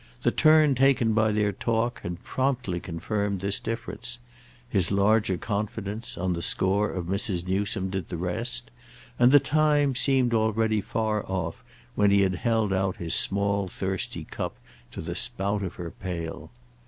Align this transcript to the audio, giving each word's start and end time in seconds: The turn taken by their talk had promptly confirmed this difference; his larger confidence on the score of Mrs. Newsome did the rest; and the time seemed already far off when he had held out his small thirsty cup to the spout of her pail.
The 0.23 0.31
turn 0.31 0.73
taken 0.73 1.13
by 1.13 1.31
their 1.31 1.51
talk 1.51 2.01
had 2.01 2.23
promptly 2.23 2.79
confirmed 2.79 3.41
this 3.41 3.59
difference; 3.59 4.17
his 4.67 4.91
larger 4.91 5.37
confidence 5.37 6.17
on 6.17 6.33
the 6.33 6.41
score 6.41 6.89
of 6.91 7.05
Mrs. 7.05 7.47
Newsome 7.47 7.91
did 7.91 8.09
the 8.09 8.17
rest; 8.17 8.71
and 9.19 9.31
the 9.31 9.39
time 9.39 9.93
seemed 9.93 10.33
already 10.33 10.81
far 10.81 11.23
off 11.27 11.63
when 11.93 12.09
he 12.09 12.21
had 12.21 12.33
held 12.37 12.73
out 12.73 12.97
his 12.97 13.13
small 13.13 13.67
thirsty 13.67 14.23
cup 14.23 14.55
to 14.89 15.01
the 15.01 15.13
spout 15.13 15.61
of 15.61 15.75
her 15.75 15.91
pail. 15.91 16.49